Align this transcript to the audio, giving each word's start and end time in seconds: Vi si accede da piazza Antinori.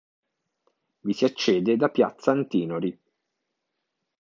Vi 1.01 1.13
si 1.13 1.25
accede 1.25 1.75
da 1.77 1.89
piazza 1.89 2.31
Antinori. 2.31 2.99